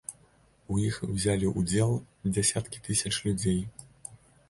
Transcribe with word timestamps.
У 0.75 0.77
іх 0.85 0.95
узялі 1.15 1.53
ўдзел 1.59 1.91
дзясяткі 2.33 2.83
тысяч 2.91 3.17
людзей. 3.31 3.65